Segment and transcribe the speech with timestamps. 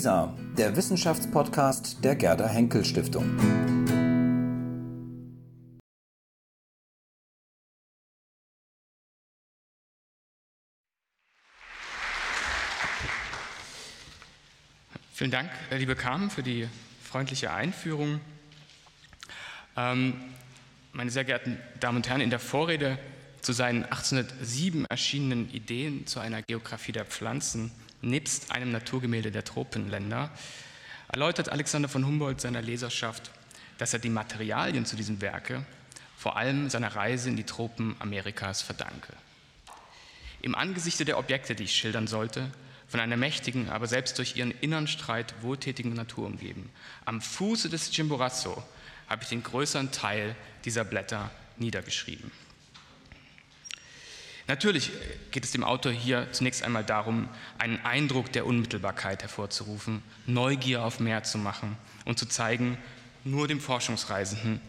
[0.00, 3.38] WISA, der Wissenschaftspodcast der Gerda Henkel Stiftung.
[15.12, 16.66] Vielen Dank, äh, liebe Carmen, für die
[17.02, 18.22] freundliche Einführung.
[19.76, 20.14] Ähm,
[20.94, 22.98] meine sehr geehrten Damen und Herren, in der Vorrede
[23.42, 27.70] zu seinen 1807 erschienenen Ideen zu einer Geographie der Pflanzen
[28.02, 30.30] nebst einem Naturgemälde der Tropenländer
[31.08, 33.30] erläutert Alexander von Humboldt seiner Leserschaft,
[33.78, 35.64] dass er die Materialien zu diesem Werke
[36.16, 39.14] vor allem seiner Reise in die Tropen Amerikas verdanke.
[40.42, 42.50] Im Angesichte der Objekte, die ich schildern sollte,
[42.88, 46.70] von einer mächtigen, aber selbst durch ihren inneren Streit wohltätigen Natur umgeben,
[47.04, 48.62] am Fuße des Chimborazo
[49.08, 52.30] habe ich den größeren Teil dieser Blätter niedergeschrieben.
[54.50, 54.90] Natürlich
[55.30, 57.28] geht es dem Autor hier zunächst einmal darum,
[57.58, 62.76] einen Eindruck der Unmittelbarkeit hervorzurufen, Neugier auf mehr zu machen und zu zeigen,
[63.22, 64.60] nur dem Forschungsreisenden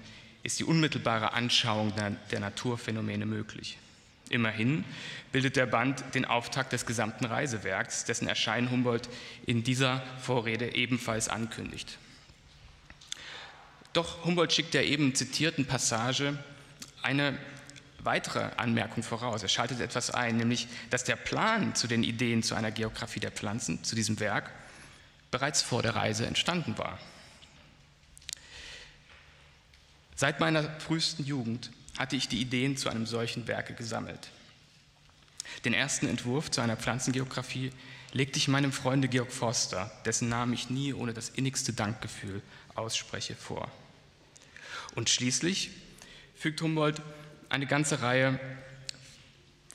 [0.44, 3.80] ist die unmittelbare Anschauung der Naturphänomene möglich.
[4.30, 4.86] Immerhin
[5.32, 9.10] bildet der Band den Auftakt des gesamten Reisewerks, dessen Erscheinen Humboldt
[9.48, 11.98] in dieser Vorrede ebenfalls ankündigt.
[13.94, 16.38] Doch Humboldt schickt der eben zitierten Passage
[17.02, 17.36] eine
[18.04, 19.44] weitere Anmerkung voraus.
[19.44, 23.32] Er schaltet etwas ein, nämlich, dass der Plan zu den Ideen zu einer Geographie der
[23.32, 24.52] Pflanzen, zu diesem Werk,
[25.30, 27.00] bereits vor der Reise entstanden war.
[30.16, 34.30] Seit meiner frühesten Jugend hatte ich die Ideen zu einem solchen Werke gesammelt.
[35.66, 37.72] Den ersten Entwurf zu einer Pflanzengeographie
[38.14, 42.42] legte ich meinem Freunde Georg Forster, dessen Namen ich nie ohne das innigste Dankgefühl
[42.76, 43.72] ausspreche, vor.
[44.96, 45.72] Und schließlich
[46.36, 47.02] fügt Humboldt
[47.52, 48.40] eine ganze Reihe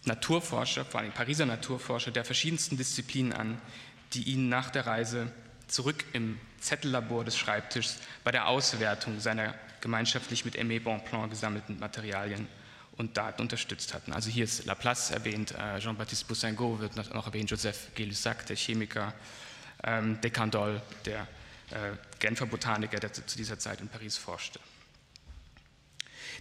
[0.04, 3.60] Naturforscher, vor allem Pariser Naturforscher der verschiedensten Disziplinen an,
[4.14, 5.30] die ihn nach der Reise
[5.68, 12.48] zurück im Zettellabor des Schreibtischs bei der Auswertung seiner gemeinschaftlich mit Aimé Bonpland gesammelten Materialien
[12.96, 14.12] und Daten unterstützt hatten.
[14.12, 19.12] Also hier ist Laplace erwähnt, äh, Jean-Baptiste Boussingault wird noch erwähnt, Joseph Gay-Lussac, der Chemiker,
[19.84, 21.28] ähm, Decandol, der
[21.70, 24.60] äh, Genfer Botaniker, der zu dieser Zeit in Paris forschte.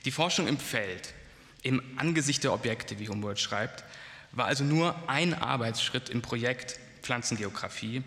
[0.05, 1.13] Die Forschung im Feld
[1.65, 3.83] im Angesicht der Objekte, wie Humboldt schreibt,
[4.31, 8.03] war also nur ein Arbeitsschritt im Projekt Pflanzengeographie,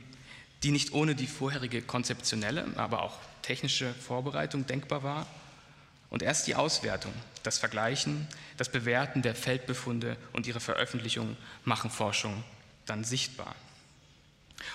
[0.63, 5.27] die nicht ohne die vorherige konzeptionelle, aber auch technische Vorbereitung denkbar war.
[6.09, 12.45] Und erst die Auswertung, das Vergleichen, das Bewerten der Feldbefunde und ihre Veröffentlichung machen Forschung
[12.87, 13.57] dann sichtbar.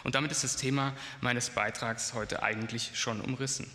[0.04, 3.72] Und damit ist das Thema meines Beitrags heute eigentlich schon umrissen.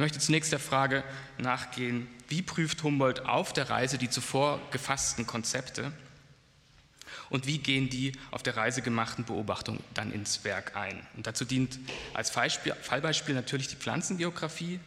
[0.00, 1.04] Ich möchte zunächst der Frage
[1.36, 5.92] nachgehen, wie prüft Humboldt auf der Reise die zuvor gefassten Konzepte
[7.28, 11.06] und wie gehen die auf der Reise gemachten Beobachtungen dann ins Werk ein.
[11.16, 11.78] Und dazu dient
[12.14, 14.80] als Fallbeispiel natürlich die Pflanzengeografie,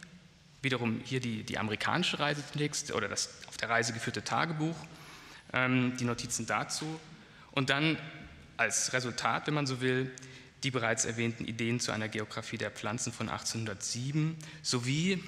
[0.63, 4.75] wiederum hier die, die amerikanische Reise zunächst oder das auf der Reise geführte Tagebuch,
[5.53, 6.99] ähm, die Notizen dazu
[7.51, 7.99] und dann
[8.57, 10.11] als Resultat, wenn man so will,
[10.63, 15.21] die bereits erwähnten Ideen zu einer Geographie der Pflanzen von 1807 sowie,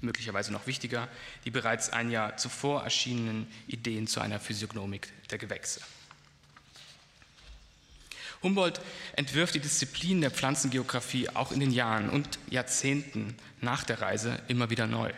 [0.00, 1.08] möglicherweise noch wichtiger,
[1.44, 5.80] die bereits ein Jahr zuvor erschienenen Ideen zu einer Physiognomik der Gewächse.
[8.42, 8.80] Humboldt
[9.16, 14.70] entwirft die Disziplin der Pflanzengeographie auch in den Jahren und Jahrzehnten nach der Reise immer
[14.70, 15.12] wieder neu.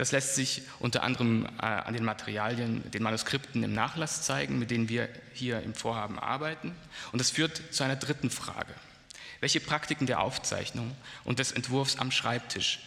[0.00, 4.70] Das lässt sich unter anderem äh, an den Materialien, den Manuskripten im Nachlass zeigen, mit
[4.70, 6.74] denen wir hier im Vorhaben arbeiten.
[7.12, 8.72] Und das führt zu einer dritten Frage.
[9.40, 12.80] Welche Praktiken der Aufzeichnung und des Entwurfs am Schreibtisch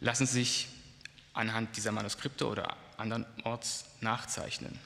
[0.00, 0.66] lassen sich
[1.34, 4.76] anhand dieser Manuskripte oder andernorts nachzeichnen?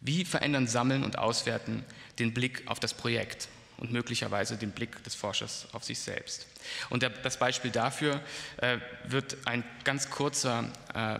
[0.00, 1.84] Wie verändern Sammeln und Auswerten
[2.20, 3.48] den Blick auf das Projekt?
[3.78, 6.46] Und möglicherweise den Blick des Forschers auf sich selbst.
[6.90, 8.20] Und der, das Beispiel dafür
[8.58, 10.64] äh, wird ein ganz kurzer
[10.94, 11.18] äh,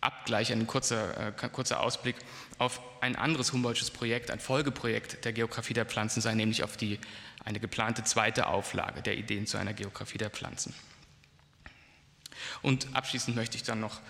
[0.00, 2.16] Abgleich, ein kurzer, äh, kurzer Ausblick
[2.58, 6.98] auf ein anderes Humboldtsches Projekt, ein Folgeprojekt der Geografie der Pflanzen sein, nämlich auf die,
[7.44, 10.74] eine geplante zweite Auflage der Ideen zu einer Geografie der Pflanzen.
[12.62, 14.00] Und abschließend möchte ich dann noch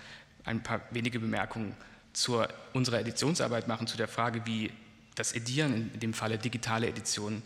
[0.45, 1.75] ein paar wenige Bemerkungen
[2.13, 2.43] zu
[2.73, 4.71] unserer Editionsarbeit machen, zu der Frage, wie
[5.15, 7.43] das Edieren, in dem Falle digitale Editionen,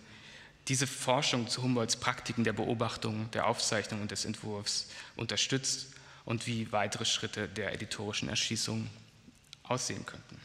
[0.67, 5.87] diese Forschung zu Humboldts Praktiken der Beobachtung, der Aufzeichnung und des Entwurfs unterstützt
[6.25, 8.89] und wie weitere Schritte der editorischen Erschließung
[9.63, 10.39] aussehen könnten.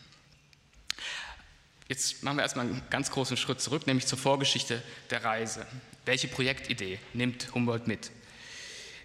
[1.89, 5.67] Jetzt machen wir erstmal einen ganz großen Schritt zurück, nämlich zur Vorgeschichte der Reise.
[6.05, 8.11] Welche Projektidee nimmt Humboldt mit?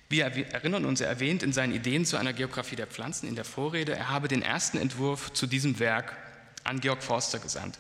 [0.08, 3.46] Wir erinnern uns, er erwähnt in seinen Ideen zu einer Geografie der Pflanzen in der
[3.46, 6.16] Vorrede, er habe den ersten Entwurf zu diesem Werk
[6.64, 7.80] an Georg Forster gesandt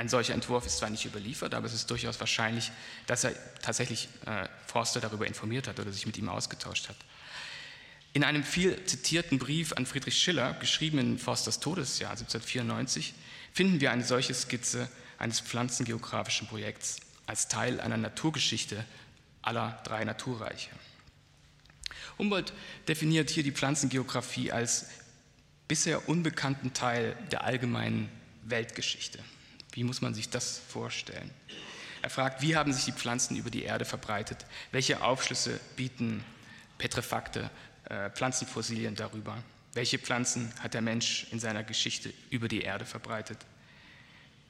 [0.00, 2.72] Ein solcher Entwurf ist zwar nicht überliefert, aber es ist durchaus wahrscheinlich,
[3.06, 6.96] dass er tatsächlich äh, Forster darüber informiert hat oder sich mit ihm ausgetauscht hat.
[8.14, 13.12] In einem viel zitierten Brief an Friedrich Schiller, geschrieben in Forsters Todesjahr 1794,
[13.52, 14.88] finden wir eine solche Skizze
[15.18, 18.82] eines pflanzengeografischen Projekts als Teil einer Naturgeschichte
[19.42, 20.70] aller drei Naturreiche.
[22.16, 22.54] Humboldt
[22.88, 24.86] definiert hier die Pflanzengeografie als
[25.68, 28.08] bisher unbekannten Teil der allgemeinen
[28.44, 29.18] Weltgeschichte.
[29.72, 31.30] Wie muss man sich das vorstellen?
[32.02, 34.46] Er fragt, wie haben sich die Pflanzen über die Erde verbreitet?
[34.72, 36.24] Welche Aufschlüsse bieten
[36.78, 37.50] Petrefakte,
[37.84, 39.42] äh, Pflanzenfossilien darüber?
[39.74, 43.38] Welche Pflanzen hat der Mensch in seiner Geschichte über die Erde verbreitet?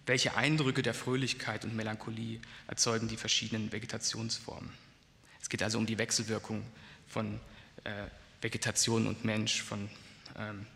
[0.06, 4.72] Welche Eindrücke der Fröhlichkeit und Melancholie erzeugen die verschiedenen Vegetationsformen?
[5.42, 6.64] Es geht also um die Wechselwirkung
[7.08, 7.40] von
[7.84, 7.90] äh,
[8.40, 9.90] Vegetation und Mensch, von
[10.38, 10.66] ähm,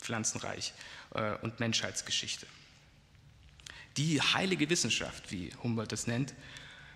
[0.00, 0.72] Pflanzenreich
[1.14, 2.46] äh, und Menschheitsgeschichte.
[3.96, 6.34] Die heilige Wissenschaft, wie Humboldt es nennt,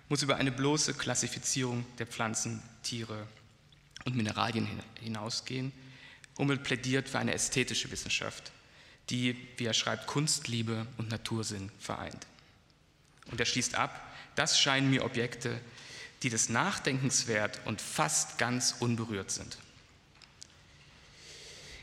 [0.09, 3.27] muss über eine bloße Klassifizierung der Pflanzen, Tiere
[4.05, 4.67] und Mineralien
[4.99, 5.71] hinausgehen.
[6.37, 8.51] Humboldt plädiert für eine ästhetische Wissenschaft,
[9.09, 12.27] die, wie er schreibt, Kunstliebe und Natursinn vereint.
[13.31, 14.01] Und er schließt ab,
[14.35, 15.59] das scheinen mir Objekte,
[16.23, 19.57] die des Nachdenkens wert und fast ganz unberührt sind.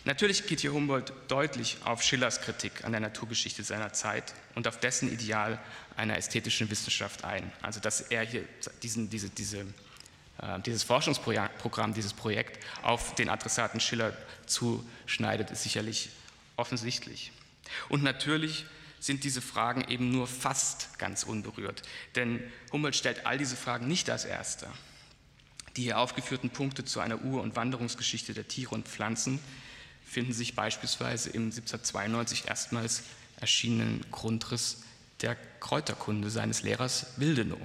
[0.07, 4.79] Natürlich geht hier Humboldt deutlich auf Schillers Kritik an der Naturgeschichte seiner Zeit und auf
[4.79, 5.59] dessen Ideal
[5.97, 7.53] einer ästhetischen Wissenschaft ein.
[7.61, 8.45] Also dass er hier
[8.85, 9.63] diesen, diese, diese,
[10.39, 14.17] äh, dieses Forschungsprogramm, dieses Projekt auf den Adressaten Schiller
[14.47, 16.11] zuschneidet, ist sicherlich
[16.57, 17.33] offensichtlich.
[17.89, 18.65] Und natürlich
[19.01, 21.83] sind diese Fragen eben nur fast ganz unberührt,
[22.15, 24.73] denn Humboldt stellt all diese Fragen nicht als erster.
[25.77, 29.41] Die hier aufgeführten Punkte zu einer Ur- und Wanderungsgeschichte der Tiere und Pflanzen
[30.17, 33.03] finden sich beispielsweise im 1792 erstmals
[33.39, 34.79] erschienenen Grundriss
[35.21, 37.59] der Kräuterkunde seines Lehrers Willdenow.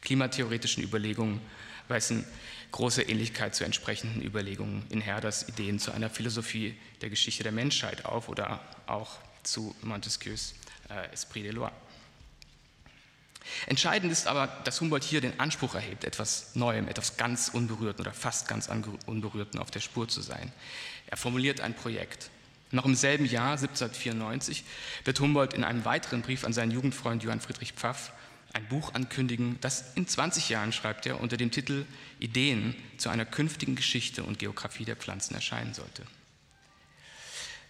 [0.00, 1.40] Klimatheoretischen Überlegungen
[1.88, 2.24] weisen
[2.70, 8.04] große Ähnlichkeit zu entsprechenden Überlegungen in Herders Ideen zu einer Philosophie der Geschichte der Menschheit
[8.04, 10.54] auf oder auch zu Montesquieus
[10.88, 11.70] äh, Esprit de Loi.
[13.66, 18.12] Entscheidend ist aber, dass Humboldt hier den Anspruch erhebt, etwas Neuem, etwas ganz Unberührten oder
[18.12, 18.68] fast ganz
[19.06, 20.52] Unberührten auf der Spur zu sein.
[21.06, 22.30] Er formuliert ein Projekt.
[22.70, 24.64] Noch im selben Jahr, 1794,
[25.04, 28.12] wird Humboldt in einem weiteren Brief an seinen Jugendfreund Johann Friedrich Pfaff
[28.52, 31.84] ein Buch ankündigen, das in 20 Jahren, schreibt er, unter dem Titel
[32.18, 36.02] Ideen zu einer künftigen Geschichte und Geografie der Pflanzen erscheinen sollte.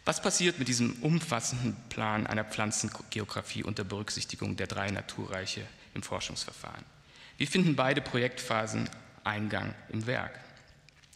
[0.09, 6.83] Was passiert mit diesem umfassenden Plan einer Pflanzengeografie unter Berücksichtigung der drei Naturreiche im Forschungsverfahren?
[7.37, 8.89] Wie finden beide Projektphasen
[9.23, 10.41] Eingang im Werk?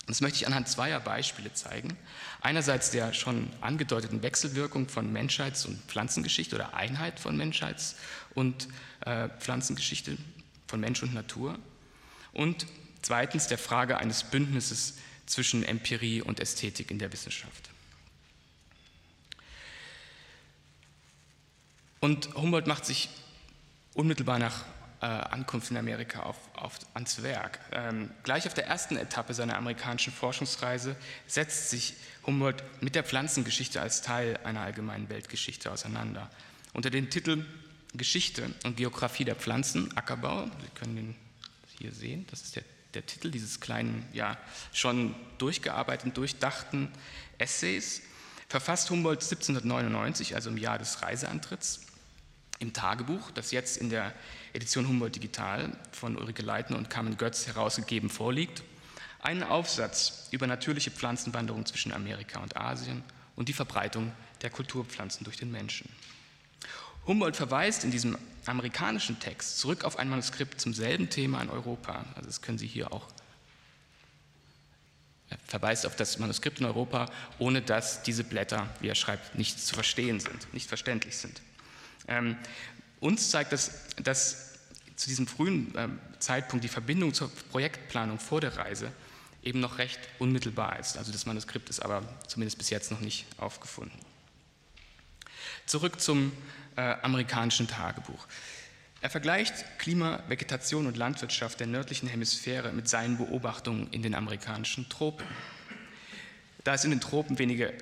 [0.09, 1.97] Das möchte ich anhand zweier Beispiele zeigen.
[2.43, 7.97] Einerseits der schon angedeuteten Wechselwirkung von Menschheits- und Pflanzengeschichte oder Einheit von Menschheits-
[8.35, 8.69] und
[9.07, 10.19] äh, Pflanzengeschichte,
[10.67, 11.59] von Mensch und Natur.
[12.35, 12.67] Und
[13.01, 17.72] zweitens der Frage eines Bündnisses zwischen Empirie und Ästhetik in der Wissenschaft.
[22.03, 23.09] Und Humboldt macht sich
[23.95, 24.65] unmittelbar nach
[25.01, 27.61] äh, Ankunft in Amerika auf, auf, ans Werk.
[27.71, 30.97] Ähm, gleich auf der ersten Etappe seiner amerikanischen Forschungsreise
[31.29, 31.95] setzt sich
[32.27, 36.29] Humboldt mit der Pflanzengeschichte als Teil einer allgemeinen Weltgeschichte auseinander.
[36.73, 37.47] Unter dem Titel
[37.95, 41.17] Geschichte und Geografie der Pflanzen, Ackerbau, Sie können den
[41.79, 44.37] hier sehen, das ist der, der Titel dieses kleinen, ja,
[44.73, 46.89] schon durchgearbeiteten, durchdachten
[47.39, 48.03] Essays,
[48.49, 51.92] verfasst Humboldt 1799, also im Jahr des Reiseantritts,
[52.63, 54.15] im Tagebuch, das jetzt in der
[54.55, 58.63] Edition Humboldt Digital von Ulrike Leitner und Carmen Götz herausgegeben vorliegt,
[59.21, 63.03] einen Aufsatz über natürliche Pflanzenwanderung zwischen Amerika und Asien
[63.37, 65.89] und die Verbreitung der Kulturpflanzen durch den Menschen.
[67.07, 68.17] Humboldt verweist in diesem
[68.47, 72.05] amerikanischen Text zurück auf ein Manuskript zum selben Thema in Europa.
[72.15, 73.09] Also das können Sie hier auch.
[75.31, 79.59] Er verweist auf das Manuskript in Europa, ohne dass diese Blätter, wie er schreibt, nicht
[79.59, 81.41] zu verstehen sind, nicht verständlich sind.
[82.09, 82.37] Ähm,
[83.01, 84.59] uns zeigt das, dass
[84.97, 88.93] zu diesem frühen ähm, Zeitpunkt die Verbindung zur Projektplanung vor der Reise
[89.43, 90.97] eben noch recht unmittelbar ist.
[90.97, 93.99] Also das Manuskript ist aber zumindest bis jetzt noch nicht aufgefunden.
[95.67, 96.33] Zurück zum
[96.77, 98.27] äh, amerikanischen Tagebuch.
[99.01, 104.89] Er vergleicht Klima, Vegetation und Landwirtschaft der nördlichen Hemisphäre mit seinen Beobachtungen in den amerikanischen
[104.89, 105.27] Tropen.
[106.63, 107.75] Da es in den Tropen wenige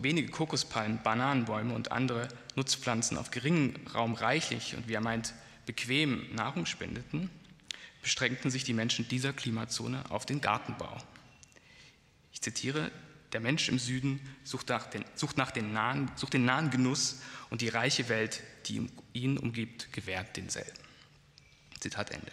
[0.00, 5.34] wenige Kokospalmen, Bananenbäume und andere Nutzpflanzen auf geringem Raum reichlich und wie er meint,
[5.66, 7.30] bequem Nahrung spendeten,
[8.02, 10.96] beschränkten sich die Menschen dieser Klimazone auf den Gartenbau.
[12.32, 12.90] Ich zitiere,
[13.32, 17.20] Der Mensch im Süden sucht nach, den, sucht nach den nahen, sucht den nahen Genuss
[17.50, 20.78] und die reiche Welt, die ihn umgibt, gewährt denselben.
[21.78, 22.32] Zitat Ende.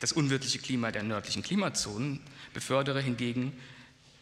[0.00, 2.20] Das unwirtliche Klima der nördlichen Klimazonen
[2.54, 3.52] befördere hingegen,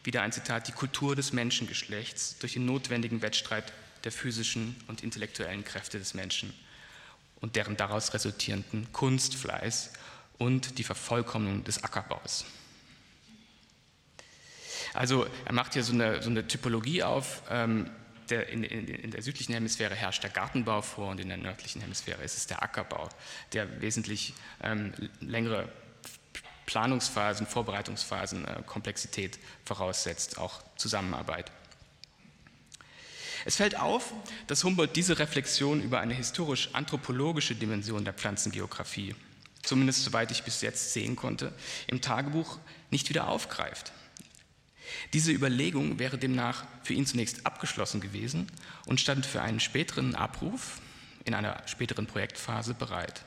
[0.03, 3.71] wieder ein Zitat, die Kultur des Menschengeschlechts durch den notwendigen Wettstreit
[4.03, 6.53] der physischen und intellektuellen Kräfte des Menschen
[7.39, 9.93] und deren daraus resultierenden Kunstfleiß
[10.37, 12.45] und die Vervollkommnung des Ackerbaus.
[14.93, 17.43] Also er macht hier so eine, so eine Typologie auf.
[17.49, 17.89] Ähm,
[18.29, 21.81] der, in, in, in, der südlichen Hemisphäre herrscht der Gartenbau vor und in der nördlichen
[21.81, 23.09] Hemisphäre ist es der Ackerbau,
[23.53, 25.69] der wesentlich ähm, längere
[26.65, 31.51] Planungsphasen, Vorbereitungsphasen, äh, Komplexität voraussetzt, auch Zusammenarbeit.
[33.45, 34.13] Es fällt auf,
[34.47, 39.15] dass Humboldt diese Reflexion über eine historisch-anthropologische Dimension der Pflanzengeographie,
[39.63, 41.53] zumindest soweit ich bis jetzt sehen konnte,
[41.87, 42.59] im Tagebuch
[42.91, 43.91] nicht wieder aufgreift.
[45.13, 48.47] Diese Überlegung wäre demnach für ihn zunächst abgeschlossen gewesen
[48.85, 50.79] und stand für einen späteren Abruf
[51.23, 53.23] in einer späteren Projektphase bereit.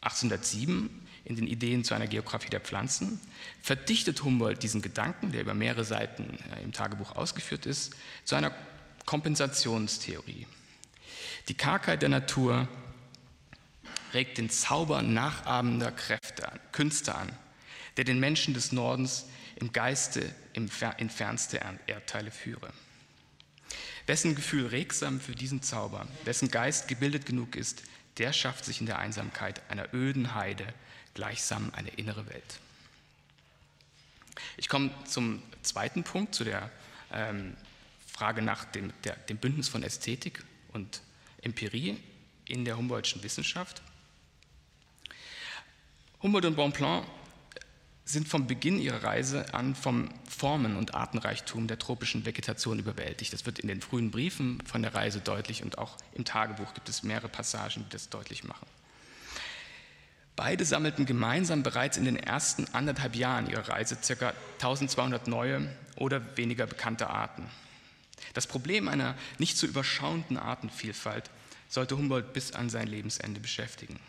[0.00, 3.20] 1807 in den Ideen zu einer Geografie der Pflanzen
[3.62, 8.52] verdichtet Humboldt diesen Gedanken, der über mehrere Seiten äh, im Tagebuch ausgeführt ist, zu einer
[9.06, 10.46] Kompensationstheorie.
[11.48, 12.68] Die Kargheit der Natur
[14.14, 17.32] regt den Zauber nachahmender Kräfte an, Künste an,
[17.96, 19.26] der den Menschen des Nordens
[19.56, 22.72] im Geiste in fernste Erdteile führe.
[24.06, 27.82] Wessen Gefühl regsam für diesen Zauber, wessen Geist gebildet genug ist,
[28.18, 30.66] der schafft sich in der Einsamkeit einer öden Heide
[31.14, 32.60] gleichsam eine innere Welt.
[34.56, 36.70] Ich komme zum zweiten Punkt, zu der
[37.12, 37.56] ähm,
[38.06, 41.00] Frage nach dem, der, dem Bündnis von Ästhetik und
[41.42, 41.98] Empirie
[42.46, 43.82] in der Humboldtschen Wissenschaft.
[46.22, 47.06] Humboldt und Bonpland
[48.04, 53.32] sind vom Beginn ihrer Reise an vom Formen- und Artenreichtum der tropischen Vegetation überwältigt.
[53.32, 56.88] Das wird in den frühen Briefen von der Reise deutlich und auch im Tagebuch gibt
[56.88, 58.66] es mehrere Passagen, die das deutlich machen.
[60.36, 64.32] Beide sammelten gemeinsam bereits in den ersten anderthalb Jahren ihrer Reise ca.
[64.54, 67.46] 1200 neue oder weniger bekannte Arten.
[68.34, 71.30] Das Problem einer nicht zu überschauenden Artenvielfalt
[71.68, 74.00] sollte Humboldt bis an sein Lebensende beschäftigen.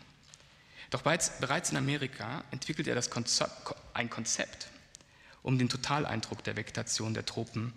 [0.90, 4.68] Doch bereits in Amerika entwickelt er Konzept, ein Konzept,
[5.42, 7.72] um den Totaleindruck der Vegetation der Tropen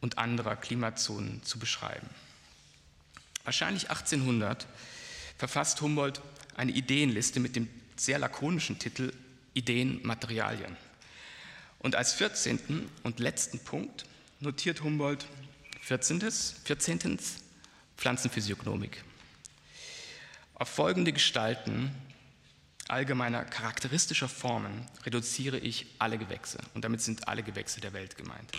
[0.00, 2.08] und anderer Klimazonen zu beschreiben.
[3.44, 4.66] Wahrscheinlich 1800
[5.38, 6.20] verfasst Humboldt
[6.56, 9.12] eine Ideenliste mit dem sehr lakonischen Titel
[9.54, 10.76] Ideen, Materialien.
[11.78, 12.88] Und als 14.
[13.02, 14.06] und letzten Punkt
[14.40, 15.26] notiert Humboldt
[15.82, 16.20] 14.
[16.64, 17.18] 14.
[17.96, 19.04] Pflanzenphysiognomik.
[20.54, 21.90] Auf folgende Gestalten
[22.88, 26.58] allgemeiner charakteristischer Formen reduziere ich alle Gewächse.
[26.74, 28.52] Und damit sind alle Gewächse der Welt gemeint.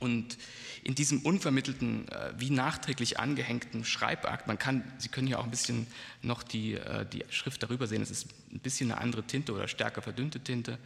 [0.00, 0.38] Und
[0.84, 5.50] in diesem unvermittelten, äh, wie nachträglich angehängten Schreibakt, man kann, Sie können hier auch ein
[5.50, 5.86] bisschen
[6.22, 9.66] noch die, äh, die Schrift darüber sehen, es ist ein bisschen eine andere Tinte oder
[9.66, 10.78] stärker verdünnte Tinte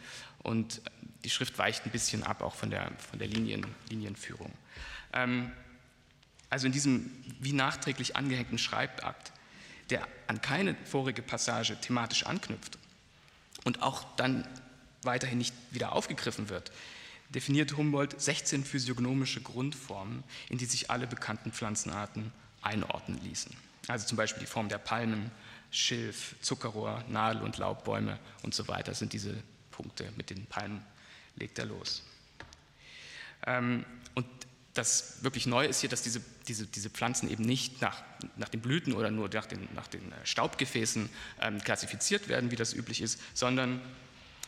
[0.43, 0.81] und
[1.25, 4.51] die Schrift weicht ein bisschen ab, auch von der, von der Linien, Linienführung.
[5.13, 5.53] Ähm,
[6.49, 9.33] also in diesem wie nachträglich angehängten Schreibakt
[9.91, 12.79] der an keine vorige Passage thematisch anknüpft
[13.65, 14.47] und auch dann
[15.03, 16.73] weiterhin nicht wieder aufgegriffen wird,
[17.35, 23.55] definiert Humboldt 16 physiognomische Grundformen, in die sich alle bekannten Pflanzenarten einordnen ließen.
[23.89, 25.31] Also zum Beispiel die Form der Palmen,
[25.71, 29.35] Schilf, Zuckerrohr, Nadel- und Laubbäume und so weiter sind diese
[29.71, 30.13] Punkte.
[30.17, 30.85] Mit den Palmen
[31.37, 32.03] legt er los.
[33.47, 33.85] Ähm,
[34.15, 34.27] und
[34.75, 38.03] das wirklich Neue ist hier, dass diese, diese, diese Pflanzen eben nicht nach,
[38.37, 41.09] nach den Blüten oder nur nach den, nach den äh, Staubgefäßen
[41.41, 43.81] ähm, klassifiziert werden, wie das üblich ist, sondern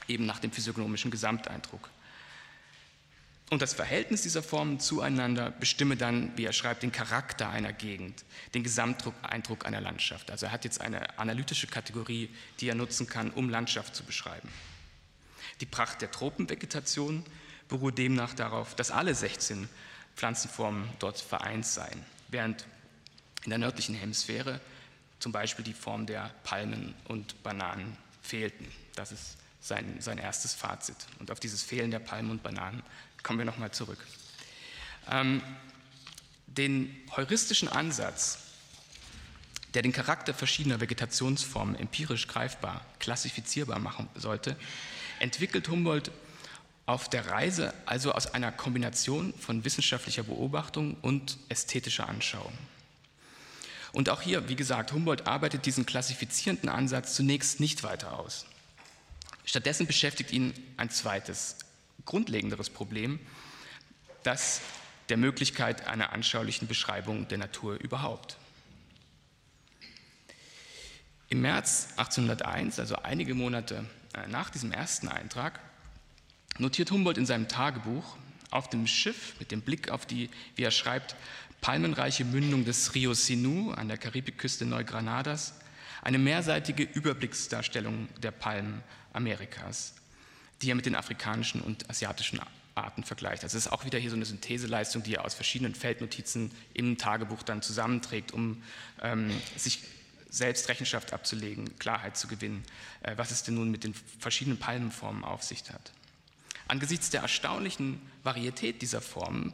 [0.08, 1.90] eben nach dem physiognomischen Gesamteindruck.
[3.54, 8.24] Und das Verhältnis dieser Formen zueinander bestimme dann, wie er schreibt, den Charakter einer Gegend,
[8.52, 10.32] den Gesamteindruck einer Landschaft.
[10.32, 14.48] Also er hat jetzt eine analytische Kategorie, die er nutzen kann, um Landschaft zu beschreiben.
[15.60, 17.24] Die Pracht der Tropenvegetation
[17.68, 19.68] beruht demnach darauf, dass alle 16
[20.16, 22.66] Pflanzenformen dort vereint seien, während
[23.44, 24.58] in der nördlichen Hemisphäre
[25.20, 28.66] zum Beispiel die Form der Palmen und Bananen fehlten.
[28.96, 30.96] Das ist sein, sein erstes Fazit.
[31.20, 32.82] Und auf dieses Fehlen der Palmen und Bananen
[33.24, 33.98] kommen wir nochmal zurück.
[35.10, 35.42] Ähm,
[36.46, 38.38] den heuristischen Ansatz,
[39.74, 44.56] der den Charakter verschiedener Vegetationsformen empirisch greifbar, klassifizierbar machen sollte,
[45.18, 46.12] entwickelt Humboldt
[46.86, 52.52] auf der Reise also aus einer Kombination von wissenschaftlicher Beobachtung und ästhetischer Anschauung.
[53.92, 58.44] Und auch hier, wie gesagt, Humboldt arbeitet diesen klassifizierenden Ansatz zunächst nicht weiter aus.
[59.44, 61.56] Stattdessen beschäftigt ihn ein zweites,
[62.04, 63.18] grundlegenderes Problem,
[64.22, 64.60] das
[65.08, 68.36] der Möglichkeit einer anschaulichen Beschreibung der Natur überhaupt.
[71.28, 73.84] Im März 1801, also einige Monate
[74.14, 75.58] äh, nach diesem ersten Eintrag,
[76.58, 78.16] notiert Humboldt in seinem Tagebuch
[78.50, 81.16] auf dem Schiff mit dem Blick auf die, wie er schreibt,
[81.60, 85.54] palmenreiche Mündung des Rio Sinu an der Karibikküste Neugranadas
[86.02, 88.82] eine mehrseitige Überblicksdarstellung der Palmen
[89.12, 89.94] Amerikas,
[90.64, 92.40] die er mit den afrikanischen und asiatischen
[92.74, 93.44] Arten vergleicht.
[93.44, 96.96] Also es ist auch wieder hier so eine Syntheseleistung, die er aus verschiedenen Feldnotizen im
[96.96, 98.62] Tagebuch dann zusammenträgt, um
[99.02, 99.82] ähm, sich
[100.30, 102.64] selbst Rechenschaft abzulegen, Klarheit zu gewinnen,
[103.02, 105.92] äh, was es denn nun mit den verschiedenen Palmenformen auf sich hat.
[106.66, 109.52] Angesichts der erstaunlichen Varietät dieser Formen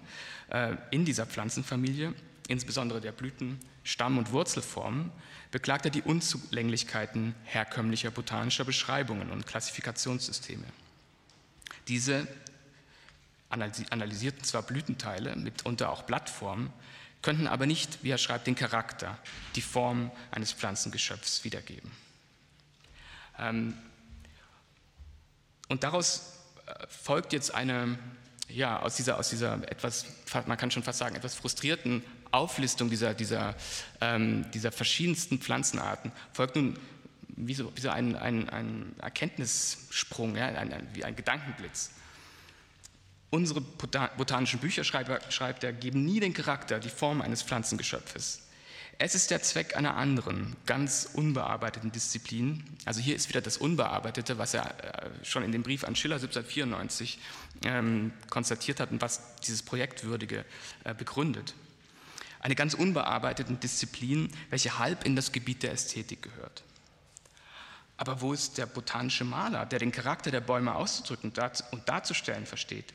[0.48, 2.14] äh, in dieser Pflanzenfamilie,
[2.46, 5.10] insbesondere der Blüten, Stamm- und Wurzelformen,
[5.50, 10.64] beklagt er die Unzulänglichkeiten herkömmlicher botanischer Beschreibungen und Klassifikationssysteme.
[11.88, 12.26] Diese
[13.48, 16.72] analysierten zwar Blütenteile, mitunter auch Blattformen,
[17.22, 19.18] könnten aber nicht, wie er schreibt, den Charakter,
[19.56, 21.90] die Form eines Pflanzengeschöpfs wiedergeben.
[23.38, 23.74] Ähm,
[25.68, 27.98] und daraus äh, folgt jetzt eine,
[28.48, 30.06] ja, aus dieser, aus dieser etwas,
[30.46, 33.54] man kann schon fast sagen, etwas frustrierten Auflistung dieser, dieser,
[34.00, 36.78] ähm, dieser verschiedensten Pflanzenarten, folgt nun
[37.36, 41.90] wie so, wie so ein, ein, ein Erkenntnissprung, ja, ein, ein, wie ein Gedankenblitz.
[43.30, 48.42] Unsere botanischen Bücher, schreibt, er, geben nie den Charakter, die Form eines Pflanzengeschöpfes.
[49.02, 52.62] Es ist der Zweck einer anderen, ganz unbearbeiteten Disziplin.
[52.84, 56.16] Also hier ist wieder das Unbearbeitete, was er äh, schon in dem Brief an Schiller
[56.16, 57.18] 1794
[57.64, 60.44] ähm, konstatiert hat und was dieses Projektwürdige
[60.84, 61.54] äh, begründet.
[62.40, 66.62] Eine ganz unbearbeitete Disziplin, welche halb in das Gebiet der Ästhetik gehört.
[68.00, 71.32] Aber wo ist der botanische Maler, der den Charakter der Bäume auszudrücken
[71.70, 72.94] und darzustellen versteht?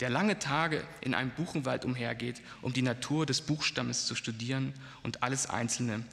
[0.00, 5.22] der lange Tage in einem Buchenwald umhergeht, um die Natur des Buchstammes zu studieren und
[5.22, 6.04] alles Einzelne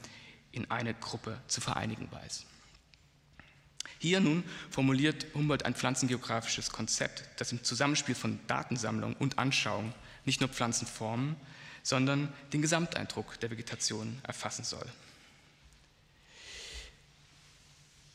[0.52, 2.46] in eine Gruppe zu vereinigen weiß.
[3.98, 9.92] Hier nun formuliert Humboldt ein pflanzengeografisches Konzept, das im Zusammenspiel von Datensammlung und Anschauung
[10.24, 11.36] nicht nur Pflanzenformen,
[11.82, 14.86] sondern den Gesamteindruck der Vegetation erfassen soll.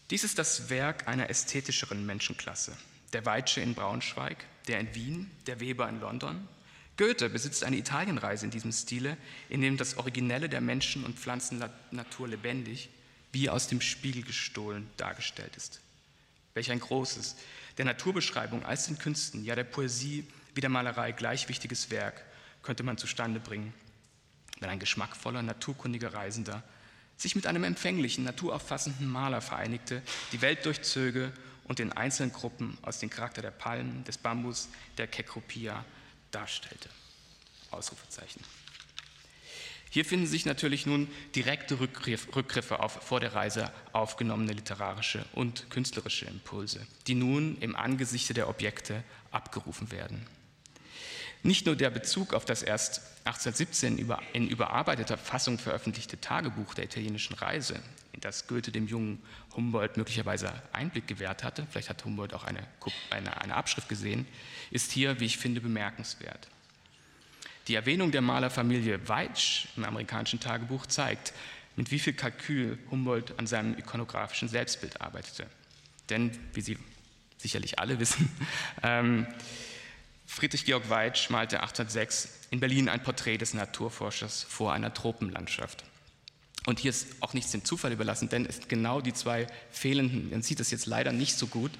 [0.09, 2.75] Dies ist das Werk einer ästhetischeren Menschenklasse,
[3.13, 6.47] der Weitsche in Braunschweig, der in Wien, der Weber in London.
[6.97, 9.17] Goethe besitzt eine Italienreise in diesem Stile,
[9.49, 12.89] in dem das Originelle der Menschen- und Pflanzennatur lebendig,
[13.31, 15.79] wie aus dem Spiegel gestohlen, dargestellt ist.
[16.55, 17.35] Welch ein großes,
[17.77, 22.25] der Naturbeschreibung als den Künsten, ja der Poesie wie der Malerei gleich wichtiges Werk
[22.63, 23.73] könnte man zustande bringen,
[24.59, 26.63] wenn ein geschmackvoller, naturkundiger Reisender
[27.21, 30.01] sich mit einem empfänglichen, naturauffassenden Maler vereinigte,
[30.31, 31.31] die Welt durchzöge
[31.65, 35.85] und den einzelnen Gruppen aus dem Charakter der Palmen, des Bambus, der Kekropia
[36.31, 36.89] darstellte.
[37.71, 38.41] Ausrufezeichen.
[39.91, 46.25] Hier finden sich natürlich nun direkte Rückgriffe auf vor der Reise aufgenommene literarische und künstlerische
[46.25, 50.25] Impulse, die nun im Angesichte der Objekte abgerufen werden.
[51.41, 53.97] Nicht nur der Bezug auf das erst 1817
[54.33, 57.79] in überarbeiteter Fassung veröffentlichte Tagebuch der italienischen Reise
[58.11, 59.21] in das Goethe dem jungen
[59.55, 62.67] Humboldt möglicherweise Einblick gewährt hatte, vielleicht hat Humboldt auch eine,
[63.11, 64.27] eine, eine Abschrift gesehen,
[64.71, 66.47] ist hier, wie ich finde, bemerkenswert.
[67.67, 71.33] Die Erwähnung der Malerfamilie Weitsch im amerikanischen Tagebuch zeigt,
[71.75, 75.45] mit wie viel Kalkül Humboldt an seinem ikonografischen Selbstbild arbeitete.
[76.09, 76.77] Denn, wie Sie
[77.37, 78.29] sicherlich alle wissen,
[78.83, 79.27] ähm,
[80.29, 85.83] Friedrich Georg Weitsch malte 1806 in Berlin ein Porträt des Naturforschers vor einer Tropenlandschaft.
[86.67, 90.29] Und hier ist auch nichts dem Zufall überlassen, denn es sind genau die zwei fehlenden,
[90.29, 91.71] man sieht das jetzt leider nicht so gut,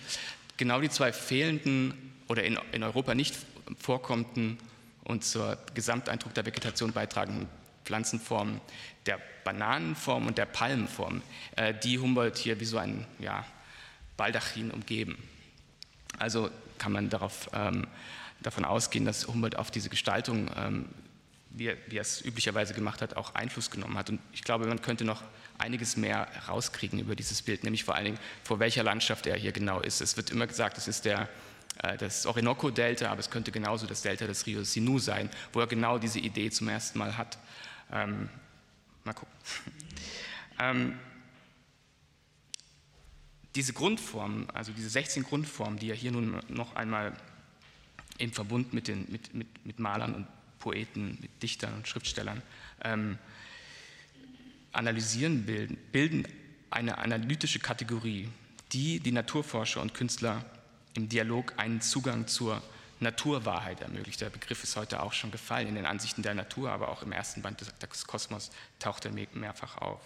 [0.57, 1.93] genau die zwei fehlenden
[2.27, 3.35] oder in, in Europa nicht
[3.77, 4.57] vorkommenden
[5.03, 7.47] und zur Gesamteindruck der Vegetation beitragenden
[7.85, 8.61] Pflanzenformen
[9.05, 11.21] der Bananenform und der Palmenform,
[11.55, 13.45] äh, die Humboldt hier wie so ein ja,
[14.17, 15.19] Baldachin umgeben.
[16.17, 17.85] Also kann man darauf, ähm,
[18.41, 20.85] davon ausgehen, dass Humboldt auf diese Gestaltung ähm,
[21.51, 24.09] wie er, wie er es üblicherweise gemacht hat, auch Einfluss genommen hat.
[24.09, 25.23] Und ich glaube, man könnte noch
[25.57, 29.51] einiges mehr herauskriegen über dieses Bild, nämlich vor allen Dingen, vor welcher Landschaft er hier
[29.51, 30.01] genau ist.
[30.01, 31.27] Es wird immer gesagt, es ist der,
[31.83, 35.67] äh, das Orinoco-Delta, aber es könnte genauso das Delta des Rio Sinu sein, wo er
[35.67, 37.39] genau diese Idee zum ersten Mal hat.
[37.91, 38.29] Ähm,
[39.03, 39.33] mal gucken.
[40.59, 40.99] ähm,
[43.55, 47.13] diese Grundformen, also diese 16 Grundformen, die er hier nun noch einmal
[48.19, 50.27] im Verbund mit, den, mit, mit, mit Malern und
[50.59, 52.41] Poeten, mit Dichtern und Schriftstellern
[52.83, 53.17] ähm,
[54.71, 56.27] analysieren, bilden, bilden
[56.69, 58.29] eine analytische Kategorie,
[58.71, 60.45] die die Naturforscher und Künstler
[60.93, 62.61] im Dialog einen Zugang zur
[62.99, 64.21] Naturwahrheit ermöglicht.
[64.21, 67.11] Der Begriff ist heute auch schon gefallen in den Ansichten der Natur, aber auch im
[67.11, 70.01] ersten Band des Kosmos taucht er mehrfach auf.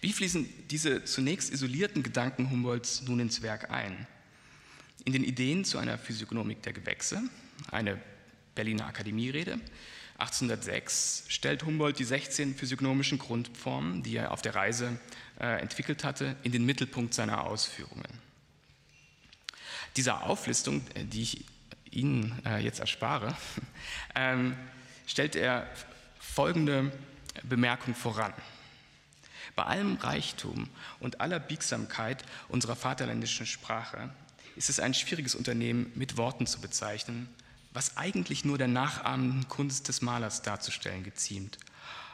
[0.00, 4.06] Wie fließen diese zunächst isolierten Gedanken Humboldts nun ins Werk ein?
[5.04, 7.22] In den Ideen zu einer Physiognomik der Gewächse,
[7.70, 8.00] eine
[8.54, 9.58] Berliner Akademierede,
[10.20, 14.98] 1806 stellt Humboldt die 16 physiognomischen Grundformen, die er auf der Reise
[15.40, 18.04] äh, entwickelt hatte, in den Mittelpunkt seiner Ausführungen.
[19.96, 21.44] Dieser Auflistung, äh, die ich
[21.90, 23.34] Ihnen äh, jetzt erspare,
[24.14, 24.54] ähm,
[25.06, 25.66] stellt er
[26.18, 26.92] folgende
[27.42, 28.34] Bemerkung voran.
[29.56, 30.68] Bei allem Reichtum
[31.00, 34.10] und aller Biegsamkeit unserer vaterländischen Sprache
[34.60, 37.30] ist es ein schwieriges Unternehmen, mit Worten zu bezeichnen,
[37.72, 41.56] was eigentlich nur der nachahmenden Kunst des Malers darzustellen geziemt.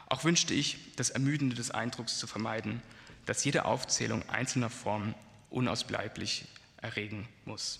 [0.07, 2.81] Auch wünschte ich, das Ermüdende des Eindrucks zu vermeiden,
[3.25, 5.13] dass jede Aufzählung einzelner Formen
[5.49, 6.45] unausbleiblich
[6.81, 7.79] erregen muss.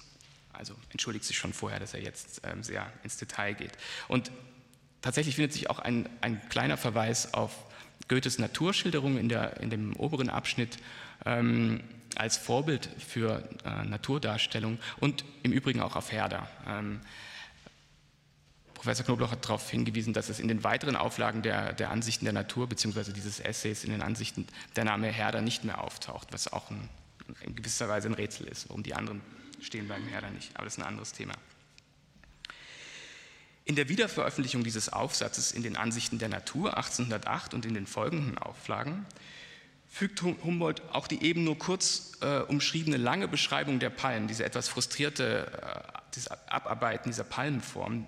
[0.52, 3.72] Also entschuldigt sich schon vorher, dass er jetzt ähm, sehr ins Detail geht.
[4.10, 4.32] Und
[5.02, 7.54] tatsächlich findet sich auch ein, ein kleiner Verweis auf
[8.10, 10.78] Goethes Naturschilderung in, der, in dem oberen Abschnitt
[11.26, 11.86] ähm,
[12.20, 16.50] als Vorbild für äh, Naturdarstellung und im Übrigen auch auf Herder.
[16.68, 17.02] Ähm,
[18.74, 22.34] Professor Knobloch hat darauf hingewiesen, dass es in den weiteren Auflagen der, der Ansichten der
[22.34, 26.70] Natur beziehungsweise dieses Essays in den Ansichten der Name Herder nicht mehr auftaucht, was auch
[26.70, 26.88] ein,
[27.42, 29.22] in gewisser Weise ein Rätsel ist, warum die anderen
[29.62, 30.56] stehen beim Herder nicht.
[30.56, 31.34] Aber das ist ein anderes Thema.
[33.66, 38.38] In der Wiederveröffentlichung dieses Aufsatzes in den Ansichten der Natur 1808 und in den folgenden
[38.38, 39.06] Auflagen
[39.90, 44.68] fügt Humboldt auch die eben nur kurz äh, umschriebene lange Beschreibung der Palmen, diese etwas
[44.68, 45.52] frustrierte
[46.16, 48.06] äh, Abarbeiten dieser Palmenform,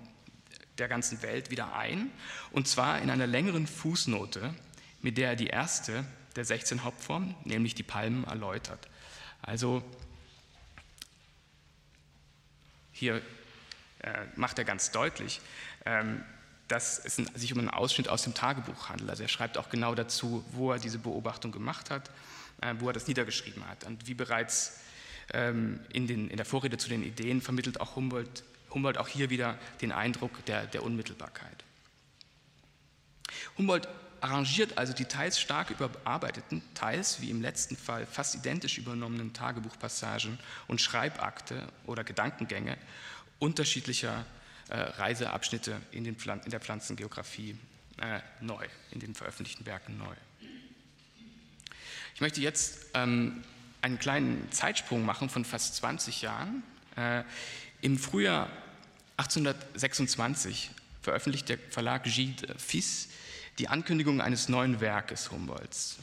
[0.78, 2.10] der ganzen Welt wieder ein,
[2.52, 4.54] und zwar in einer längeren Fußnote,
[5.02, 6.04] mit der er die erste
[6.36, 8.88] der 16 Hauptformen, nämlich die Palmen, erläutert.
[9.42, 9.82] Also
[12.92, 13.22] hier
[14.00, 15.40] äh, macht er ganz deutlich,
[15.84, 16.24] ähm,
[16.70, 19.10] dass es sich um einen Ausschnitt aus dem Tagebuch handelt.
[19.10, 22.10] Also er schreibt auch genau dazu, wo er diese Beobachtung gemacht hat,
[22.60, 23.84] äh, wo er das niedergeschrieben hat.
[23.84, 24.78] Und wie bereits
[25.32, 29.30] ähm, in, den, in der Vorrede zu den Ideen vermittelt auch Humboldt Humboldt auch hier
[29.30, 31.64] wieder den Eindruck der, der Unmittelbarkeit.
[33.58, 33.88] Humboldt
[34.20, 40.38] arrangiert also die teils stark überarbeiteten, teils wie im letzten Fall fast identisch übernommenen Tagebuchpassagen
[40.68, 42.76] und Schreibakte oder Gedankengänge
[43.38, 44.26] unterschiedlicher
[44.76, 46.16] Reiseabschnitte in, in,
[46.50, 47.56] der Pflanzengeografie
[48.00, 50.14] äh, neu, in den veröffentlichten Werken neu.
[52.14, 53.42] Ich möchte jetzt ähm,
[53.82, 56.62] einen kleinen Zeitsprung machen von fast 20 Jahren.
[56.96, 57.24] Äh,
[57.80, 58.50] im Frühjahr
[59.16, 60.70] 1826
[61.02, 63.08] veröffentlicht der Verlag Gide Fils
[63.58, 65.98] die Ankündigung eines neuen Werkes Humboldts.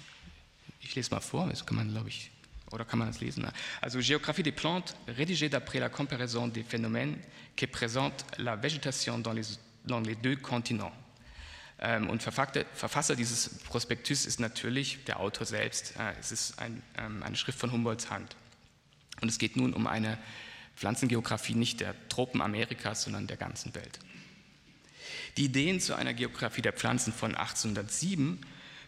[0.81, 2.31] Ich lese mal vor, das kann man, glaube ich,
[2.71, 3.47] oder kann man das lesen?
[3.81, 7.17] Also Géographie des plantes, rédigée d'après la comparaison des phénomènes
[7.57, 9.43] qui présentent la végétation dans les,
[9.85, 10.93] dans les deux continents.
[11.79, 15.93] Ähm, und Verfasser dieses Prospektus ist natürlich der Autor selbst.
[15.97, 18.35] Äh, es ist ein, ähm, eine Schrift von Humboldts Hand.
[19.21, 20.17] Und es geht nun um eine
[20.75, 23.99] Pflanzengeografie nicht der Tropen Amerikas, sondern der ganzen Welt.
[25.37, 28.39] Die Ideen zu einer Geografie der Pflanzen von 1807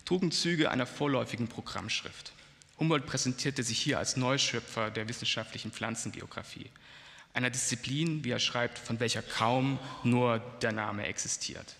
[0.05, 2.31] trugen Züge einer vorläufigen Programmschrift.
[2.79, 6.69] Humboldt präsentierte sich hier als Neuschöpfer der wissenschaftlichen Pflanzengeografie,
[7.33, 11.75] einer Disziplin, wie er schreibt, von welcher kaum nur der Name existiert.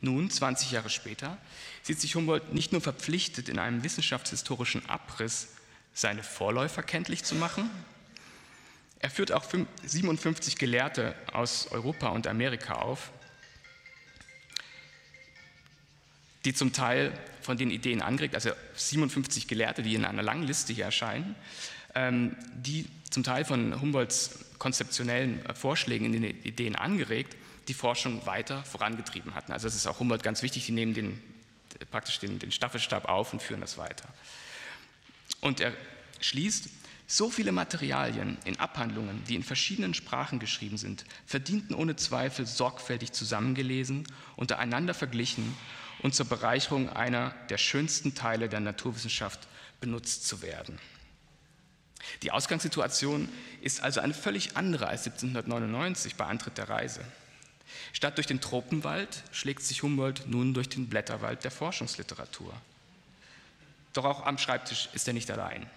[0.00, 1.38] Nun, 20 Jahre später,
[1.82, 5.48] sieht sich Humboldt nicht nur verpflichtet, in einem wissenschaftshistorischen Abriss
[5.94, 7.70] seine Vorläufer kenntlich zu machen,
[9.02, 9.44] er führt auch
[9.84, 13.10] 57 Gelehrte aus Europa und Amerika auf,
[16.44, 20.72] die zum Teil von den Ideen angeregt, also 57 Gelehrte, die in einer langen Liste
[20.72, 21.34] hier erscheinen,
[21.96, 28.62] ähm, die zum Teil von Humboldts konzeptionellen Vorschlägen in den Ideen angeregt, die Forschung weiter
[28.62, 29.50] vorangetrieben hatten.
[29.50, 31.20] Also das ist auch Humboldt ganz wichtig, die nehmen den,
[31.90, 34.08] praktisch den, den Staffelstab auf und führen das weiter.
[35.40, 35.72] Und er
[36.20, 36.68] schließt,
[37.08, 43.10] so viele Materialien in Abhandlungen, die in verschiedenen Sprachen geschrieben sind, verdienten ohne Zweifel sorgfältig
[43.10, 45.56] zusammengelesen, untereinander verglichen
[46.02, 49.40] und zur Bereicherung einer der schönsten Teile der Naturwissenschaft
[49.80, 50.78] benutzt zu werden.
[52.22, 53.28] Die Ausgangssituation
[53.60, 57.00] ist also eine völlig andere als 1799 bei Antritt der Reise.
[57.92, 62.52] Statt durch den Tropenwald schlägt sich Humboldt nun durch den Blätterwald der Forschungsliteratur.
[63.92, 65.68] Doch auch am Schreibtisch ist er nicht allein.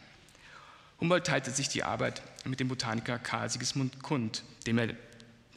[1.00, 4.90] Humboldt teilte sich die Arbeit mit dem Botaniker Karl Sigismund Kund, dem er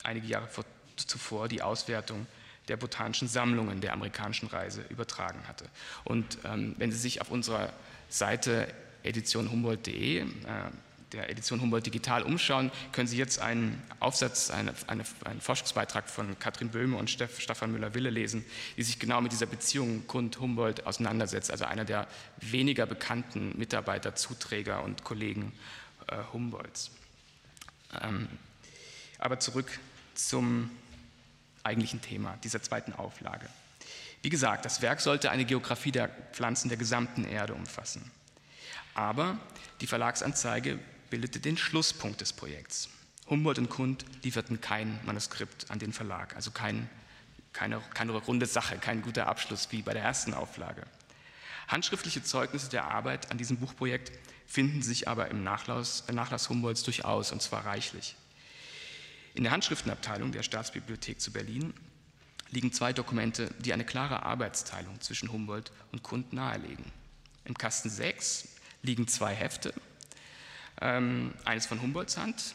[0.02, 0.48] einige Jahre
[0.96, 2.26] zuvor die Auswertung
[2.66, 5.64] der botanischen Sammlungen der amerikanischen Reise übertragen hatte.
[6.04, 7.72] Und ähm, wenn Sie sich auf unserer
[8.08, 8.68] Seite
[9.08, 10.24] editionhumboldt.de äh,
[11.12, 16.38] der Edition Humboldt Digital umschauen, können Sie jetzt einen Aufsatz, eine, eine, einen Forschungsbeitrag von
[16.38, 18.44] Katrin Böhme und Steff, Stefan Müller-Wille lesen,
[18.76, 22.06] die sich genau mit dieser Beziehung Kund-Humboldt auseinandersetzt, also einer der
[22.38, 25.52] weniger bekannten Mitarbeiter, Zuträger und Kollegen
[26.08, 26.90] äh, Humboldts.
[28.02, 28.28] Ähm,
[29.18, 29.78] aber zurück
[30.14, 30.70] zum
[31.64, 33.46] eigentlichen Thema dieser zweiten Auflage.
[34.22, 38.10] Wie gesagt, das Werk sollte eine Geografie der Pflanzen der gesamten Erde umfassen.
[38.98, 39.38] Aber
[39.80, 40.76] die Verlagsanzeige
[41.08, 42.88] bildete den Schlusspunkt des Projekts.
[43.30, 46.90] Humboldt und Kund lieferten kein Manuskript an den Verlag, also kein,
[47.52, 50.82] keine, keine runde Sache, kein guter Abschluss wie bei der ersten Auflage.
[51.68, 54.10] Handschriftliche Zeugnisse der Arbeit an diesem Buchprojekt
[54.48, 58.16] finden sich aber im Nachlass, Nachlass Humboldts durchaus, und zwar reichlich.
[59.34, 61.72] In der Handschriftenabteilung der Staatsbibliothek zu Berlin
[62.50, 66.90] liegen zwei Dokumente, die eine klare Arbeitsteilung zwischen Humboldt und Kund nahelegen.
[67.44, 69.72] Im Kasten 6 liegen zwei Hefte,
[70.80, 72.54] ähm, eines von Humboldts Hand,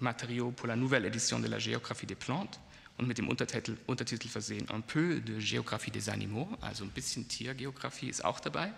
[0.00, 2.58] Matériaux pour la nouvelle édition de la géographie des plantes,
[2.96, 7.26] und mit dem Untertitel, Untertitel versehen Un peu de géographie des animaux, also ein bisschen
[7.26, 8.72] Tiergeografie ist auch dabei.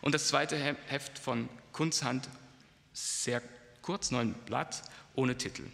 [0.00, 2.28] Und das zweite Heft von Kunsthand,
[2.92, 3.42] sehr
[3.82, 4.82] kurz, neun Blatt,
[5.14, 5.64] ohne Titel.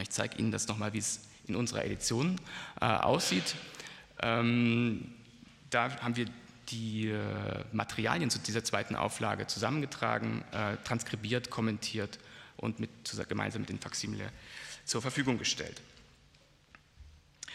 [0.00, 2.40] Ich zeige Ihnen das nochmal, wie es in unserer Edition
[2.80, 3.54] äh, aussieht.
[4.20, 5.14] Ähm,
[5.68, 6.26] da haben wir
[6.74, 12.18] die äh, Materialien zu dieser zweiten Auflage zusammengetragen, äh, transkribiert, kommentiert
[12.56, 12.90] und mit,
[13.28, 14.30] gemeinsam mit den Faximile
[14.84, 15.80] zur Verfügung gestellt.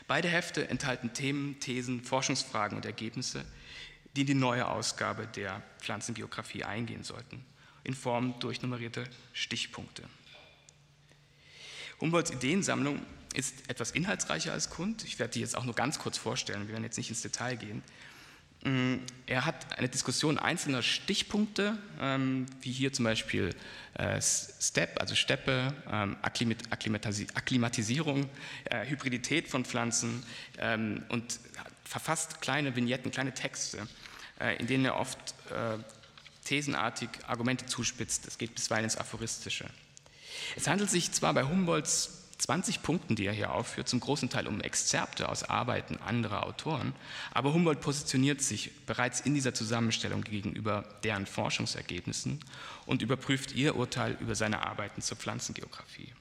[0.07, 3.43] Beide Hefte enthalten Themen, Thesen, Forschungsfragen und Ergebnisse,
[4.15, 7.45] die in die neue Ausgabe der Pflanzengeografie eingehen sollten,
[7.83, 9.03] in Form durchnummerierte
[9.33, 10.03] Stichpunkte.
[11.99, 15.03] Humboldts Ideensammlung ist etwas inhaltsreicher als Kund.
[15.03, 17.57] Ich werde die jetzt auch nur ganz kurz vorstellen, wir werden jetzt nicht ins Detail
[17.57, 17.83] gehen.
[18.63, 18.95] Mm,
[19.25, 23.55] er hat eine Diskussion einzelner Stichpunkte, ähm, wie hier zum Beispiel
[23.93, 28.29] äh, Step, also Steppe, ähm, Akklimatisierung,
[28.65, 30.23] äh, Hybridität von Pflanzen
[30.57, 31.39] ähm, und
[31.85, 33.87] verfasst kleine Vignetten, kleine Texte,
[34.39, 35.17] äh, in denen er oft
[36.45, 38.27] thesenartig Argumente zuspitzt.
[38.27, 39.65] Es geht bisweilen ins Aphoristische.
[40.55, 44.47] Es handelt sich zwar bei Humboldts 20 Punkten, die er hier aufführt, zum großen Teil
[44.47, 46.93] um Exzerpte aus Arbeiten anderer Autoren,
[47.31, 52.39] aber Humboldt positioniert sich bereits in dieser Zusammenstellung gegenüber deren Forschungsergebnissen
[52.85, 56.13] und überprüft ihr Urteil über seine Arbeiten zur Pflanzengeografie.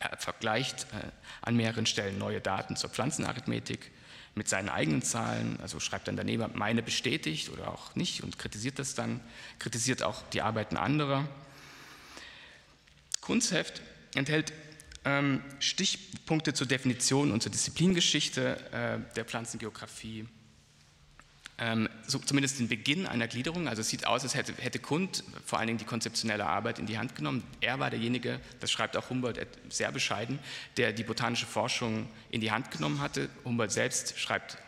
[0.00, 1.08] Er vergleicht äh,
[1.42, 3.90] an mehreren Stellen neue Daten zur Pflanzenarithmetik
[4.34, 8.78] mit seinen eigenen Zahlen, also schreibt dann daneben, meine bestätigt oder auch nicht und kritisiert
[8.78, 9.20] das dann,
[9.58, 11.28] kritisiert auch die Arbeiten anderer.
[13.20, 13.82] Kunstheft
[14.14, 14.52] enthält
[15.08, 20.26] ähm, Stichpunkte zur Definition und zur Disziplingeschichte äh, der Pflanzengeografie.
[21.60, 23.68] Ähm, so zumindest den Beginn einer Gliederung.
[23.68, 26.86] Also es sieht aus, als hätte, hätte Kund vor allen Dingen die konzeptionelle Arbeit in
[26.86, 27.42] die Hand genommen.
[27.60, 30.38] Er war derjenige, das schreibt auch Humboldt sehr bescheiden,
[30.76, 33.28] der die botanische Forschung in die Hand genommen hatte.
[33.44, 34.58] Humboldt selbst schreibt,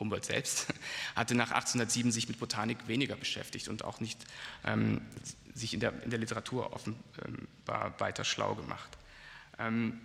[0.00, 0.66] Humboldt selbst
[1.14, 4.18] hatte nach 1807 sich mit Botanik weniger beschäftigt und auch nicht
[4.64, 5.02] ähm,
[5.52, 8.88] sich in der, in der Literatur offenbar weiter schlau gemacht.
[9.58, 10.00] Ähm,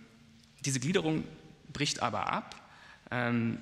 [0.64, 1.24] diese Gliederung
[1.72, 2.54] bricht aber ab.
[3.10, 3.58] Ähm,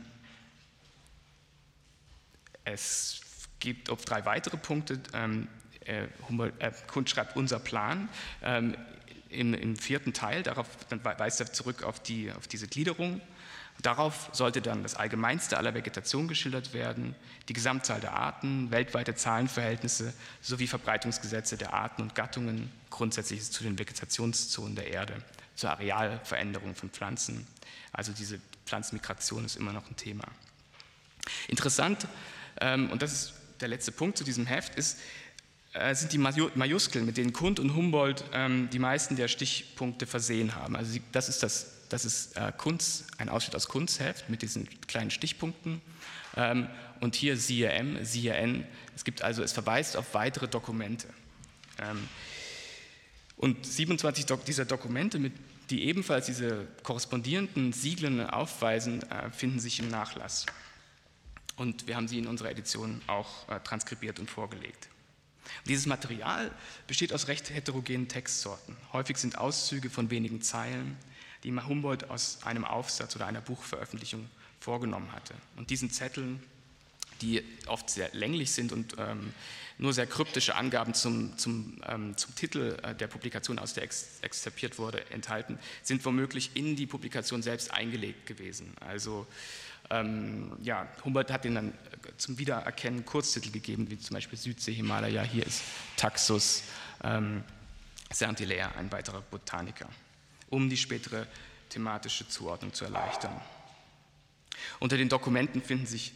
[2.64, 3.20] es
[3.60, 5.00] gibt auf drei weitere Punkte.
[5.12, 5.48] Ähm,
[5.84, 8.08] äh, äh, Kund schreibt unser Plan.
[8.42, 8.76] Ähm,
[9.30, 10.66] im, im, vierten Teil, darauf
[11.02, 13.20] weist er zurück auf, die, auf diese Gliederung.
[13.82, 17.14] Darauf sollte dann das Allgemeinste aller Vegetation geschildert werden,
[17.48, 23.78] die Gesamtzahl der Arten, weltweite Zahlenverhältnisse sowie Verbreitungsgesetze der Arten und Gattungen, Grundsätzliches zu den
[23.78, 25.22] Vegetationszonen der Erde
[25.58, 27.44] zur Arealveränderung von Pflanzen.
[27.92, 30.24] Also diese Pflanzenmigration ist immer noch ein Thema.
[31.48, 32.06] Interessant,
[32.60, 34.98] ähm, und das ist der letzte Punkt zu diesem Heft, ist,
[35.72, 40.54] äh, sind die Majuskeln, mit denen Kund und Humboldt ähm, die meisten der Stichpunkte versehen
[40.54, 40.76] haben.
[40.76, 45.10] Also das ist, das, das ist äh, Kunst, ein Ausschnitt aus Kunstheft mit diesen kleinen
[45.10, 45.82] Stichpunkten.
[46.36, 46.68] Ähm,
[47.00, 48.64] und hier siehe M, siehe N.
[48.94, 51.08] Es gibt also, es verweist auf weitere Dokumente.
[53.36, 55.20] Und 27 dieser Dokumente,
[55.70, 60.46] die ebenfalls diese korrespondierenden Siegeln aufweisen, äh, finden sich im Nachlass.
[61.56, 64.88] Und wir haben sie in unserer Edition auch äh, transkribiert und vorgelegt.
[65.66, 66.50] Dieses Material
[66.86, 68.76] besteht aus recht heterogenen Textsorten.
[68.92, 70.96] Häufig sind Auszüge von wenigen Zeilen,
[71.44, 74.28] die Humboldt aus einem Aufsatz oder einer Buchveröffentlichung
[74.60, 75.34] vorgenommen hatte.
[75.56, 76.42] Und diesen Zetteln,
[77.18, 79.32] die oft sehr länglich sind und ähm,
[79.78, 84.18] nur sehr kryptische Angaben zum, zum, ähm, zum Titel äh, der Publikation, aus der ex
[84.22, 88.74] exzerpiert wurde, enthalten, sind womöglich in die Publikation selbst eingelegt gewesen.
[88.80, 89.26] Also
[89.90, 94.72] ähm, ja, Humboldt hat ihnen dann äh, zum Wiedererkennen Kurztitel gegeben, wie zum Beispiel Südsee,
[94.72, 95.62] Himalaya, hier ist
[95.96, 96.64] Taxus
[97.04, 97.44] ähm,
[98.12, 99.88] Saint-Hilaire, ein weiterer Botaniker,
[100.50, 101.26] um die spätere
[101.68, 103.40] thematische Zuordnung zu erleichtern.
[104.80, 106.12] Unter den Dokumenten finden sich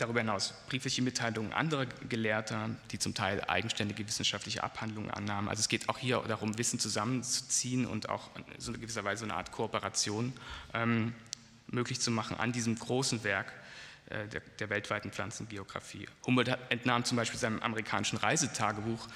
[0.00, 5.48] darüber hinaus briefliche Mitteilungen anderer Gelehrter, die zum Teil eigenständige wissenschaftliche Abhandlungen annahmen.
[5.48, 9.34] Also es geht auch hier darum, Wissen zusammenzuziehen und auch in so gewisser Weise eine
[9.34, 10.32] Art Kooperation
[10.74, 11.14] ähm,
[11.68, 13.52] möglich zu machen an diesem großen Werk
[14.10, 16.08] äh, der, der, weltweiten Pflanzengeografie.
[16.26, 19.06] Humboldt entnahm zum Beispiel seinem amerikanischen Reisetagebuch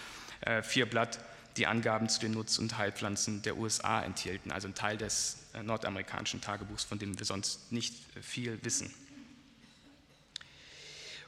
[0.43, 1.19] äh, vier Blatt,
[1.57, 5.63] die Angaben zu den Nutz- und Heilpflanzen der USA enthielten, also ein Teil des äh,
[5.63, 8.93] nordamerikanischen Tagebuchs, von dem wir sonst nicht äh, viel wissen.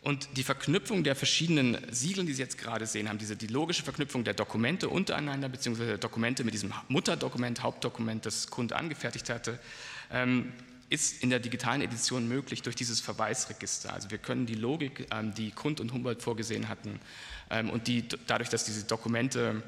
[0.06, 3.82] Und die Verknüpfung der verschiedenen Siegel, die Sie jetzt gerade sehen, haben diese die logische
[3.82, 9.58] Verknüpfung der Dokumente untereinander, beziehungsweise Dokumente mit diesem Mutterdokument, Hauptdokument, das Kunde angefertigt hatte,
[10.12, 10.52] ähm,
[10.90, 13.92] ist in der digitalen Edition möglich durch dieses Verweisregister.
[13.92, 17.00] Also wir können die Logik, ähm, die Kund und Humboldt vorgesehen hatten,
[17.50, 19.64] ähm, und die dadurch, dass diese Dokumente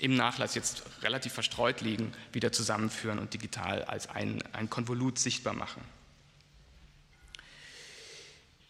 [0.00, 5.54] im Nachlass jetzt relativ verstreut liegen, wieder zusammenführen und digital als ein, ein Konvolut sichtbar
[5.54, 5.82] machen.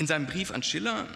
[0.01, 1.09] In seinem Brief an Schiller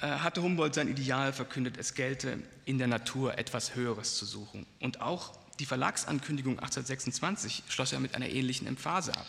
[0.00, 4.64] äh, hatte Humboldt sein Ideal verkündet, es gelte in der Natur etwas Höheres zu suchen.
[4.78, 9.26] Und auch die Verlagsankündigung 1826 schloss er mit einer ähnlichen Emphase ab.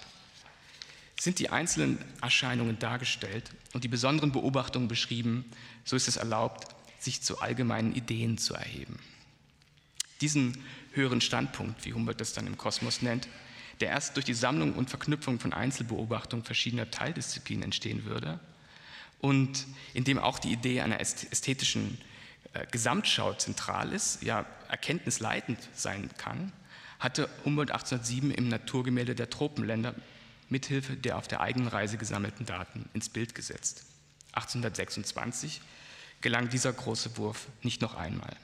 [1.20, 5.46] Sind die einzelnen Erscheinungen dargestellt und die besonderen Beobachtungen beschrieben,
[5.84, 6.68] so ist es erlaubt,
[7.00, 9.00] sich zu allgemeinen Ideen zu erheben.
[10.22, 13.28] Diesen höheren Standpunkt, wie Humboldt das dann im Kosmos nennt,
[13.80, 18.40] der erst durch die Sammlung und Verknüpfung von Einzelbeobachtungen verschiedener Teildisziplinen entstehen würde
[19.20, 22.00] und in dem auch die Idee einer ästhetischen
[22.54, 26.52] äh, Gesamtschau zentral ist, ja erkenntnisleitend sein kann,
[27.00, 29.96] hatte Humboldt 1807 im Naturgemälde der Tropenländer
[30.50, 33.86] mithilfe der auf der eigenen Reise gesammelten Daten ins Bild gesetzt.
[34.34, 35.62] 1826
[36.22, 38.36] gelang dieser große Wurf nicht noch einmal.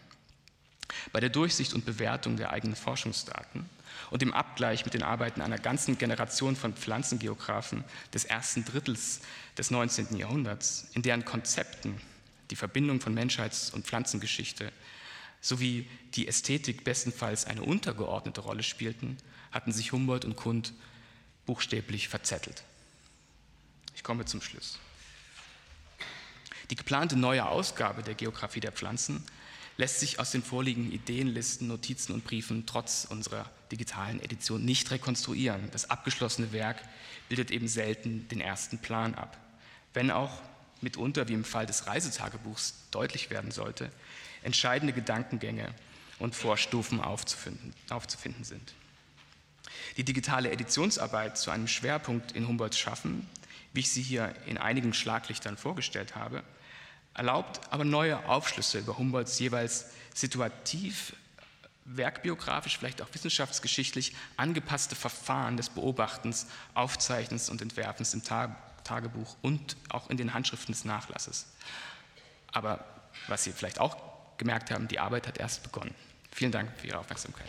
[1.12, 3.70] Bei der Durchsicht und Bewertung der eigenen Forschungsdaten
[4.10, 9.22] und dem Abgleich mit den Arbeiten einer ganzen Generation von Pflanzengeografen des ersten Drittels
[9.58, 10.16] des 19.
[10.18, 12.00] Jahrhunderts, in deren Konzepten
[12.50, 14.72] die Verbindung von Menschheits- und Pflanzengeschichte
[15.42, 19.18] sowie die Ästhetik bestenfalls eine untergeordnete Rolle spielten,
[19.52, 20.74] hatten sich Humboldt und Kund
[21.46, 22.64] buchstäblich verzettelt.
[23.96, 24.80] Ich komme zum Schluss.
[26.70, 29.24] Die geplante neue Ausgabe der Geographie der Pflanzen
[29.78, 35.70] lässt sich aus den vorliegenden Ideenlisten, Notizen und Briefen trotz unserer digitalen Edition nicht rekonstruieren.
[35.72, 36.78] Das abgeschlossene Werk
[37.28, 39.38] bildet eben selten den ersten Plan ab.
[39.94, 40.42] Wenn auch
[40.82, 43.92] mitunter, wie im Fall des Reisetagebuchs deutlich werden sollte,
[44.44, 45.74] entscheidende Gedankengänge
[46.20, 48.74] und Vorstufen aufzufinden, aufzufinden sind.
[49.98, 53.28] Die digitale Editionsarbeit zu einem Schwerpunkt in Humboldts Schaffen,
[53.74, 56.44] wie ich sie hier in einigen Schlaglichtern vorgestellt habe,
[57.14, 61.16] erlaubt aber neue Aufschlüsse über Humboldts jeweils situativ,
[61.86, 70.10] werkbiografisch, vielleicht auch wissenschaftsgeschichtlich angepasste Verfahren des Beobachtens, Aufzeichnens und Entwerfens im Tagebuch und auch
[70.10, 71.48] in den Handschriften des Nachlasses.
[72.52, 72.86] Aber
[73.28, 73.98] was Sie vielleicht auch
[74.38, 75.94] gemerkt haben, die Arbeit hat erst begonnen.
[76.32, 77.48] Vielen Dank für Ihre Aufmerksamkeit.